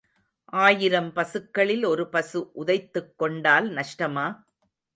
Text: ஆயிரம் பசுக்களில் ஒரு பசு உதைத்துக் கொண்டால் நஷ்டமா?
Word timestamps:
ஆயிரம் 0.59 1.13
பசுக்களில் 1.13 1.85
ஒரு 1.85 2.09
பசு 2.09 2.39
உதைத்துக் 2.55 3.13
கொண்டால் 3.17 3.69
நஷ்டமா? 3.71 4.27